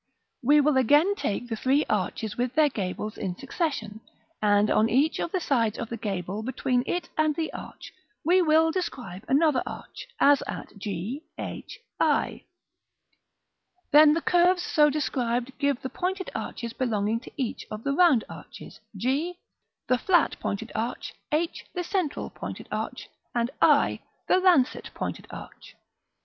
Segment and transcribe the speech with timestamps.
[0.41, 4.01] We will again take the three arches with their gables in succession,
[4.41, 7.93] and on each of the sides of the gable, between it and the arch,
[8.25, 12.45] we will describe another arch, as at g, h, i.
[13.91, 18.23] Then the curves so described give the pointed arches belonging to each of the round
[18.27, 19.37] arches; g,
[19.87, 25.75] the flat pointed arch, h, the central pointed arch, and i, the lancet pointed arch.